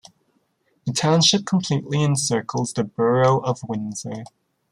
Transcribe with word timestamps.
The 0.87 0.93
township 0.93 1.45
completely 1.45 2.03
encircles 2.03 2.73
the 2.73 2.83
borough 2.83 3.37
of 3.37 3.59
Windsor. 3.69 4.23